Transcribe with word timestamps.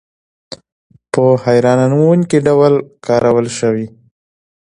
په 1.11 1.23
هیرانوونکې 1.43 2.37
ډول 2.47 2.73
کارول 3.07 3.47
شوي. 3.59 3.87